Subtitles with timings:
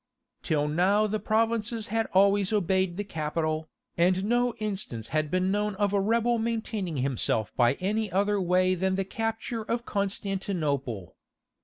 [0.41, 5.75] Till now the provinces had always obeyed the capital, and no instance had been known
[5.75, 11.15] of a rebel maintaining himself by any other way than the capture of Constantinople.